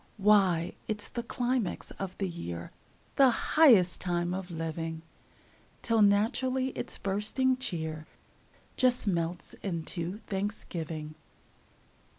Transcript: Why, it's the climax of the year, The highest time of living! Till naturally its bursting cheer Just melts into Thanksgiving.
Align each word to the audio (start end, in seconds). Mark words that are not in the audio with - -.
Why, 0.17 0.73
it's 0.87 1.07
the 1.09 1.21
climax 1.21 1.91
of 1.99 2.17
the 2.17 2.27
year, 2.27 2.71
The 3.17 3.29
highest 3.29 4.01
time 4.01 4.33
of 4.33 4.49
living! 4.49 5.03
Till 5.83 6.01
naturally 6.01 6.69
its 6.69 6.97
bursting 6.97 7.55
cheer 7.57 8.07
Just 8.77 9.05
melts 9.07 9.53
into 9.61 10.17
Thanksgiving. 10.25 11.13